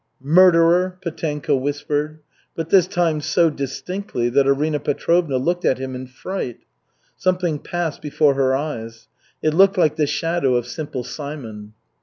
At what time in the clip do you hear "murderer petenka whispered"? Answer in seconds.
0.39-2.21